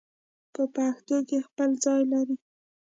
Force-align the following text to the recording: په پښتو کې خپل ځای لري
په 0.53 0.61
پښتو 0.75 1.15
کې 1.27 1.37
خپل 1.47 1.69
ځای 1.83 2.01
لري 2.11 2.35